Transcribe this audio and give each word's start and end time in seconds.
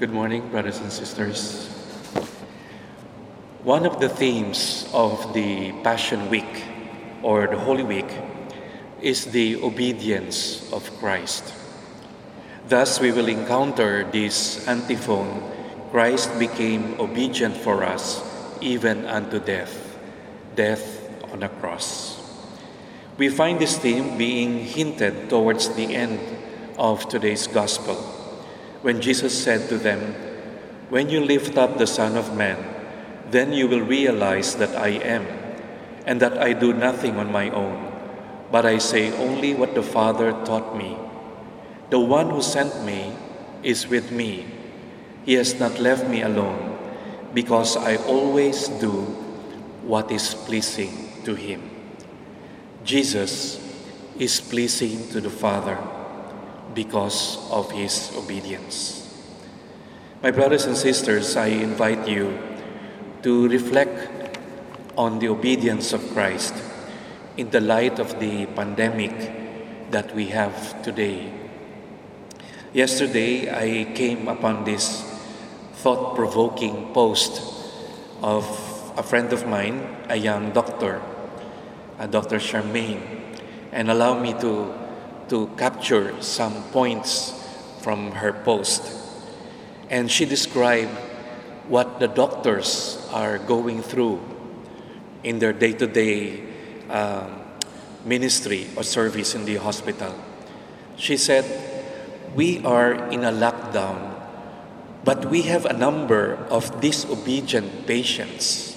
Good 0.00 0.16
morning, 0.16 0.48
brothers 0.48 0.78
and 0.78 0.90
sisters. 0.90 1.68
One 3.62 3.84
of 3.84 4.00
the 4.00 4.08
themes 4.08 4.88
of 4.94 5.34
the 5.34 5.72
Passion 5.84 6.30
Week 6.30 6.64
or 7.22 7.46
the 7.46 7.58
Holy 7.58 7.82
Week 7.82 8.08
is 9.02 9.26
the 9.26 9.62
obedience 9.62 10.64
of 10.72 10.88
Christ. 11.00 11.52
Thus, 12.66 12.98
we 12.98 13.12
will 13.12 13.28
encounter 13.28 14.08
this 14.10 14.66
antiphon 14.66 15.44
Christ 15.90 16.32
became 16.38 16.98
obedient 16.98 17.58
for 17.58 17.84
us, 17.84 18.24
even 18.62 19.04
unto 19.04 19.38
death, 19.38 19.98
death 20.56 21.12
on 21.30 21.42
a 21.42 21.50
cross. 21.60 22.16
We 23.18 23.28
find 23.28 23.60
this 23.60 23.76
theme 23.76 24.16
being 24.16 24.64
hinted 24.64 25.28
towards 25.28 25.68
the 25.76 25.94
end 25.94 26.20
of 26.78 27.06
today's 27.06 27.46
Gospel 27.46 28.19
when 28.82 29.00
Jesus 29.00 29.36
said 29.36 29.68
to 29.68 29.76
them, 29.76 30.14
When 30.88 31.10
you 31.10 31.20
lift 31.20 31.58
up 31.58 31.76
the 31.76 31.86
Son 31.86 32.16
of 32.16 32.36
Man, 32.36 32.56
then 33.30 33.52
you 33.52 33.68
will 33.68 33.82
realize 33.84 34.56
that 34.56 34.74
I 34.74 35.00
am, 35.04 35.26
and 36.06 36.20
that 36.20 36.38
I 36.38 36.52
do 36.52 36.72
nothing 36.72 37.16
on 37.16 37.30
my 37.30 37.50
own, 37.50 37.92
but 38.50 38.64
I 38.64 38.78
say 38.78 39.12
only 39.18 39.54
what 39.54 39.74
the 39.74 39.82
Father 39.82 40.32
taught 40.44 40.76
me. 40.76 40.96
The 41.90 42.00
one 42.00 42.30
who 42.30 42.42
sent 42.42 42.84
me 42.84 43.12
is 43.62 43.86
with 43.86 44.10
me. 44.10 44.46
He 45.26 45.34
has 45.34 45.60
not 45.60 45.78
left 45.78 46.08
me 46.08 46.22
alone, 46.22 46.78
because 47.34 47.76
I 47.76 47.96
always 48.08 48.68
do 48.80 49.04
what 49.84 50.10
is 50.10 50.34
pleasing 50.34 51.12
to 51.24 51.34
him. 51.34 51.68
Jesus 52.82 53.60
is 54.18 54.40
pleasing 54.40 55.06
to 55.10 55.20
the 55.20 55.30
Father 55.30 55.78
because 56.74 57.38
of 57.50 57.70
his 57.70 58.12
obedience. 58.16 58.96
My 60.22 60.30
brothers 60.30 60.66
and 60.66 60.76
sisters, 60.76 61.36
I 61.36 61.46
invite 61.46 62.06
you 62.06 62.38
to 63.22 63.48
reflect 63.48 64.38
on 64.96 65.18
the 65.18 65.28
obedience 65.28 65.92
of 65.92 66.02
Christ 66.12 66.54
in 67.36 67.50
the 67.50 67.60
light 67.60 67.98
of 67.98 68.20
the 68.20 68.46
pandemic 68.46 69.90
that 69.90 70.14
we 70.14 70.26
have 70.26 70.82
today. 70.82 71.32
Yesterday, 72.72 73.50
I 73.50 73.92
came 73.94 74.28
upon 74.28 74.64
this 74.64 75.02
thought 75.80 76.14
provoking 76.14 76.92
post 76.92 77.40
of 78.22 78.44
a 78.96 79.02
friend 79.02 79.32
of 79.32 79.46
mine, 79.46 79.96
a 80.08 80.16
young 80.16 80.52
doctor, 80.52 81.00
a 81.98 82.06
Dr. 82.06 82.36
Charmaine, 82.36 83.00
and 83.72 83.90
allow 83.90 84.18
me 84.18 84.34
to 84.40 84.72
to 85.30 85.46
capture 85.56 86.12
some 86.20 86.62
points 86.70 87.32
from 87.80 88.12
her 88.12 88.32
post. 88.32 88.82
And 89.88 90.10
she 90.10 90.24
described 90.26 90.90
what 91.68 91.98
the 91.98 92.08
doctors 92.08 92.98
are 93.12 93.38
going 93.38 93.82
through 93.82 94.20
in 95.22 95.38
their 95.38 95.52
day 95.52 95.72
to 95.72 95.86
day 95.86 96.42
ministry 98.04 98.66
or 98.76 98.82
service 98.82 99.34
in 99.34 99.44
the 99.44 99.56
hospital. 99.56 100.14
She 100.96 101.16
said, 101.16 101.44
We 102.34 102.64
are 102.64 103.08
in 103.10 103.24
a 103.24 103.32
lockdown, 103.32 104.14
but 105.04 105.26
we 105.26 105.42
have 105.42 105.64
a 105.64 105.72
number 105.72 106.34
of 106.50 106.80
disobedient 106.80 107.86
patients 107.86 108.76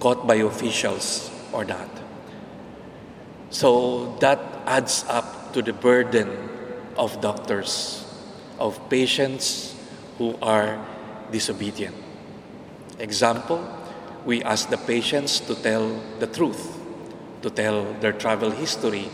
caught 0.00 0.26
by 0.26 0.36
officials 0.36 1.30
or 1.52 1.64
not. 1.64 1.88
So 3.50 4.16
that 4.20 4.40
adds 4.66 5.04
up 5.08 5.43
to 5.54 5.62
the 5.62 5.72
burden 5.72 6.28
of 6.96 7.20
doctors, 7.20 8.04
of 8.58 8.78
patients 8.90 9.74
who 10.18 10.36
are 10.42 10.84
disobedient. 11.30 11.94
Example, 12.98 13.62
we 14.26 14.42
ask 14.42 14.68
the 14.68 14.76
patients 14.76 15.40
to 15.40 15.54
tell 15.54 16.00
the 16.18 16.26
truth, 16.26 16.78
to 17.42 17.50
tell 17.50 17.84
their 18.00 18.12
travel 18.12 18.50
history, 18.50 19.08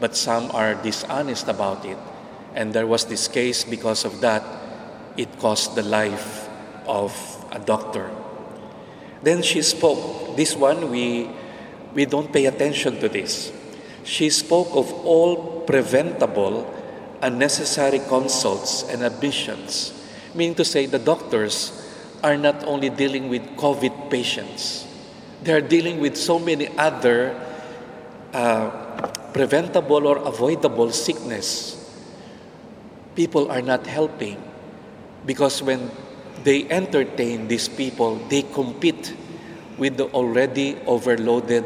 but 0.00 0.16
some 0.16 0.50
are 0.50 0.74
dishonest 0.74 1.48
about 1.48 1.84
it. 1.84 1.98
And 2.54 2.72
there 2.72 2.86
was 2.86 3.04
this 3.04 3.28
case 3.28 3.64
because 3.64 4.04
of 4.04 4.20
that, 4.20 4.42
it 5.16 5.38
cost 5.38 5.76
the 5.76 5.82
life 5.82 6.48
of 6.86 7.14
a 7.52 7.58
doctor. 7.58 8.10
Then 9.22 9.42
she 9.42 9.62
spoke. 9.62 10.36
This 10.36 10.56
one, 10.56 10.90
we, 10.90 11.30
we 11.94 12.06
don't 12.06 12.32
pay 12.32 12.46
attention 12.46 12.98
to 13.00 13.08
this. 13.08 13.52
She 14.04 14.30
spoke 14.30 14.68
of 14.74 14.92
all 15.04 15.55
preventable 15.66 16.64
unnecessary 17.22 17.98
consults 17.98 18.84
and 18.88 19.02
admissions, 19.02 19.92
meaning 20.34 20.54
to 20.54 20.64
say 20.64 20.86
the 20.86 20.98
doctors 20.98 21.72
are 22.22 22.36
not 22.36 22.64
only 22.64 22.88
dealing 22.88 23.28
with 23.28 23.42
COVID 23.56 24.10
patients, 24.10 24.86
they 25.42 25.52
are 25.52 25.60
dealing 25.60 26.00
with 26.00 26.16
so 26.16 26.38
many 26.38 26.68
other 26.78 27.34
uh, 28.32 28.70
preventable 29.32 30.06
or 30.06 30.16
avoidable 30.18 30.90
sickness. 30.90 31.74
People 33.14 33.50
are 33.50 33.62
not 33.62 33.86
helping 33.86 34.42
because 35.24 35.62
when 35.62 35.90
they 36.44 36.68
entertain 36.70 37.48
these 37.48 37.68
people, 37.68 38.16
they 38.28 38.42
compete 38.42 39.14
with 39.78 39.96
the 39.96 40.06
already 40.12 40.76
overloaded 40.86 41.64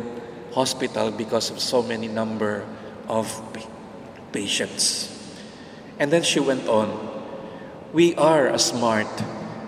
hospital 0.53 1.11
because 1.11 1.51
of 1.51 1.61
so 1.61 1.83
many 1.83 2.09
number 2.09 2.67
of 3.09 3.27
patients. 4.33 5.09
And 5.99 6.11
then 6.11 6.23
she 6.23 6.41
went 6.41 6.67
on 6.69 7.09
We 7.93 8.15
are 8.15 8.47
a 8.47 8.59
smart 8.59 9.11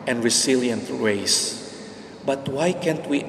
and 0.07 0.23
resilient 0.23 0.89
race, 0.91 1.59
but 2.25 2.49
why 2.49 2.73
can't 2.73 3.07
we, 3.09 3.21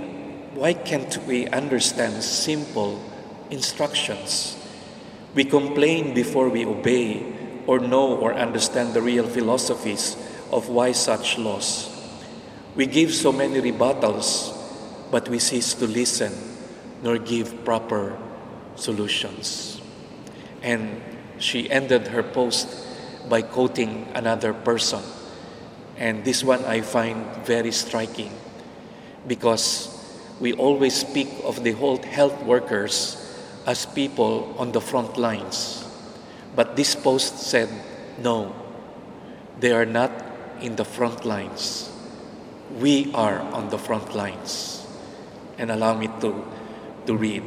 why 0.53 0.73
can't 0.73 1.17
we 1.25 1.47
understand 1.47 2.21
simple 2.23 3.01
instructions? 3.49 4.55
We 5.33 5.45
complain 5.45 6.13
before 6.13 6.49
we 6.49 6.65
obey 6.65 7.25
or 7.65 7.79
know 7.79 8.15
or 8.15 8.35
understand 8.35 8.93
the 8.93 9.01
real 9.01 9.27
philosophies 9.27 10.15
of 10.51 10.69
why 10.69 10.91
such 10.91 11.39
laws. 11.39 11.89
We 12.75 12.85
give 12.85 13.13
so 13.13 13.31
many 13.31 13.61
rebuttals, 13.61 14.53
but 15.09 15.27
we 15.29 15.39
cease 15.39 15.73
to 15.75 15.87
listen 15.87 16.33
nor 17.01 17.17
give 17.17 17.65
proper 17.65 18.17
solutions. 18.75 19.81
And 20.61 21.01
she 21.43 21.69
ended 21.69 22.07
her 22.07 22.23
post 22.23 22.67
by 23.27 23.41
quoting 23.41 24.07
another 24.15 24.53
person. 24.53 25.01
And 25.97 26.23
this 26.23 26.43
one 26.43 26.63
I 26.65 26.81
find 26.81 27.25
very 27.45 27.71
striking 27.71 28.31
because 29.27 29.89
we 30.39 30.53
always 30.53 30.95
speak 30.95 31.29
of 31.43 31.63
the 31.63 31.71
whole 31.71 32.01
health 32.01 32.41
workers 32.43 33.19
as 33.67 33.85
people 33.85 34.55
on 34.57 34.71
the 34.71 34.81
front 34.81 35.17
lines. 35.17 35.85
But 36.55 36.75
this 36.75 36.95
post 36.95 37.39
said, 37.39 37.69
no, 38.21 38.55
they 39.59 39.71
are 39.71 39.85
not 39.85 40.11
in 40.61 40.75
the 40.75 40.85
front 40.85 41.25
lines. 41.25 41.91
We 42.79 43.13
are 43.13 43.39
on 43.39 43.69
the 43.69 43.77
front 43.77 44.15
lines. 44.15 44.85
And 45.57 45.71
allow 45.71 45.95
me 45.97 46.07
to, 46.21 46.45
to 47.05 47.15
read. 47.15 47.43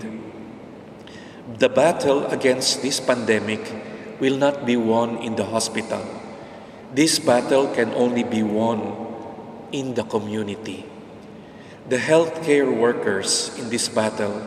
The 1.46 1.68
battle 1.68 2.26
against 2.26 2.82
this 2.82 2.98
pandemic 2.98 3.62
will 4.18 4.34
not 4.36 4.66
be 4.66 4.74
won 4.74 5.22
in 5.22 5.36
the 5.36 5.46
hospital. 5.46 6.02
This 6.92 7.20
battle 7.22 7.70
can 7.70 7.94
only 7.94 8.24
be 8.24 8.42
won 8.42 8.82
in 9.70 9.94
the 9.94 10.02
community. 10.02 10.84
The 11.88 11.98
healthcare 11.98 12.66
workers 12.66 13.54
in 13.62 13.70
this 13.70 13.88
battle 13.88 14.42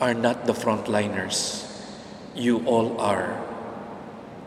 are 0.00 0.14
not 0.14 0.46
the 0.46 0.54
frontliners. 0.56 1.68
You 2.34 2.64
all 2.64 2.98
are. 2.98 3.36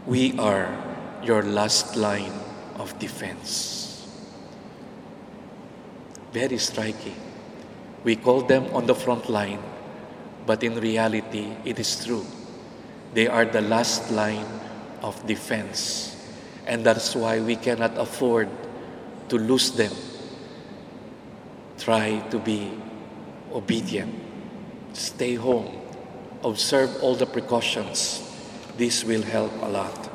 We 0.08 0.34
are 0.40 0.74
your 1.22 1.44
last 1.44 1.96
line 1.96 2.34
of 2.82 2.98
defense. 2.98 4.10
Very 6.34 6.58
striking. 6.58 7.16
We 8.04 8.16
call 8.16 8.42
them 8.42 8.74
on 8.74 8.88
the 8.88 8.96
front 8.96 9.30
line 9.30 9.62
but 10.46 10.64
in 10.64 10.80
reality, 10.80 11.54
it 11.66 11.80
is 11.80 12.06
true. 12.06 12.26
They 13.14 13.28
are 13.28 13.46
the 13.46 13.62
last 13.62 14.12
line 14.12 14.46
of 15.02 15.26
defense. 15.26 16.16
And 16.68 16.84
that's 16.84 17.16
why 17.16 17.40
we 17.40 17.56
cannot 17.56 17.98
afford 17.98 18.50
to 19.30 19.38
lose 19.38 19.72
them. 19.72 19.94
Try 21.80 22.20
to 22.30 22.40
be 22.40 22.72
obedient. 23.54 24.14
Stay 24.94 25.36
home. 25.36 25.82
Observe 26.44 26.96
all 27.02 27.16
the 27.16 27.26
precautions. 27.26 28.22
This 28.78 29.04
will 29.04 29.24
help 29.24 29.52
a 29.62 29.70
lot. 29.70 30.12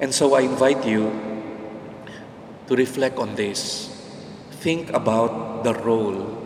And 0.00 0.14
so 0.14 0.34
I 0.34 0.40
invite 0.40 0.84
you 0.84 1.10
to 2.66 2.76
reflect 2.76 3.18
on 3.18 3.34
this. 3.34 3.88
Think 4.62 4.92
about 4.92 5.64
the 5.64 5.74
role 5.74 6.36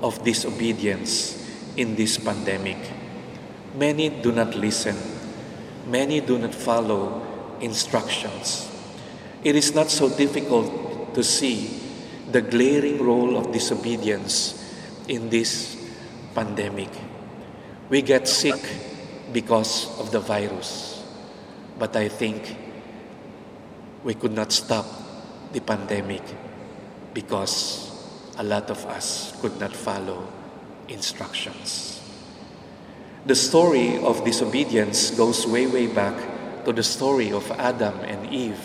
of 0.00 0.22
disobedience 0.24 1.41
in 1.76 1.94
this 1.96 2.18
pandemic. 2.18 2.78
Many 3.74 4.10
do 4.10 4.32
not 4.32 4.54
listen. 4.54 4.96
Many 5.86 6.20
do 6.20 6.38
not 6.38 6.54
follow 6.54 7.22
instructions. 7.60 8.68
It 9.42 9.56
is 9.56 9.74
not 9.74 9.90
so 9.90 10.08
difficult 10.08 11.14
to 11.14 11.24
see 11.24 11.80
the 12.30 12.42
glaring 12.42 13.02
role 13.02 13.36
of 13.36 13.52
disobedience 13.52 14.58
in 15.08 15.30
this 15.30 15.76
pandemic. 16.34 16.88
We 17.88 18.02
get 18.02 18.28
sick 18.28 18.60
because 19.32 19.88
of 19.98 20.12
the 20.12 20.20
virus, 20.20 21.02
but 21.78 21.96
I 21.96 22.08
think 22.08 22.56
we 24.04 24.14
could 24.14 24.32
not 24.32 24.52
stop 24.52 24.86
the 25.52 25.60
pandemic 25.60 26.22
because 27.14 27.90
a 28.38 28.42
lot 28.42 28.70
of 28.70 28.84
us 28.86 29.36
could 29.40 29.58
not 29.60 29.74
follow 29.74 30.41
instructions. 30.88 32.00
The 33.24 33.34
story 33.34 33.98
of 33.98 34.24
disobedience 34.24 35.10
goes 35.10 35.46
way, 35.46 35.66
way 35.66 35.86
back 35.86 36.64
to 36.64 36.72
the 36.72 36.82
story 36.82 37.32
of 37.32 37.50
Adam 37.52 37.98
and 38.00 38.32
Eve. 38.32 38.58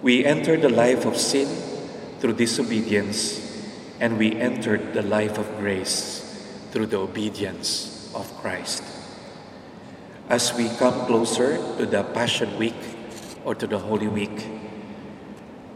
We 0.00 0.24
entered 0.24 0.62
the 0.62 0.70
life 0.70 1.04
of 1.04 1.16
sin 1.16 1.48
through 2.20 2.34
disobedience, 2.34 3.40
and 4.00 4.18
we 4.18 4.36
entered 4.36 4.94
the 4.94 5.02
life 5.02 5.38
of 5.38 5.48
grace 5.58 6.24
through 6.70 6.86
the 6.86 6.98
obedience 6.98 8.10
of 8.14 8.24
Christ. 8.40 8.82
As 10.28 10.54
we 10.54 10.68
come 10.80 11.04
closer 11.06 11.56
to 11.76 11.84
the 11.84 12.02
Passion 12.02 12.56
Week 12.58 12.80
or 13.44 13.54
to 13.54 13.66
the 13.66 13.78
Holy 13.78 14.08
Week, 14.08 14.48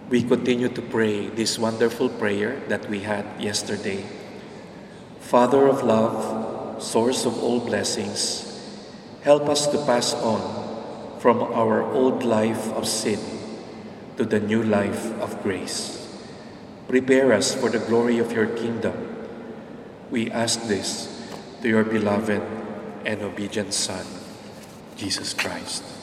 we 0.08 0.22
continue 0.22 0.68
to 0.70 0.80
pray 0.80 1.28
this 1.28 1.58
wonderful 1.58 2.08
prayer 2.08 2.60
that 2.68 2.88
we 2.88 3.00
had 3.00 3.26
yesterday. 3.38 4.04
Father 5.28 5.68
of 5.68 5.84
love, 5.84 6.82
source 6.82 7.26
of 7.26 7.36
all 7.44 7.60
blessings, 7.60 8.48
help 9.20 9.44
us 9.44 9.66
to 9.66 9.76
pass 9.84 10.14
on 10.24 10.40
from 11.20 11.42
our 11.52 11.82
old 11.82 12.24
life 12.24 12.72
of 12.72 12.88
sin 12.88 13.20
to 14.16 14.24
the 14.24 14.40
new 14.40 14.62
life 14.62 15.12
of 15.20 15.36
grace. 15.42 16.00
Prepare 16.88 17.34
us 17.34 17.54
for 17.54 17.68
the 17.68 17.78
glory 17.78 18.16
of 18.16 18.32
your 18.32 18.46
kingdom. 18.56 18.96
We 20.10 20.30
ask 20.30 20.62
this 20.62 21.12
to 21.60 21.68
your 21.68 21.84
beloved 21.84 22.40
and 23.04 23.20
obedient 23.20 23.74
Son, 23.74 24.06
Jesus 24.96 25.34
Christ. 25.34 25.97